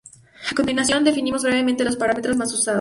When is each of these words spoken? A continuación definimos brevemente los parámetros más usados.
A 0.49 0.55
continuación 0.55 1.03
definimos 1.03 1.43
brevemente 1.43 1.83
los 1.83 1.95
parámetros 1.95 2.35
más 2.35 2.51
usados. 2.53 2.69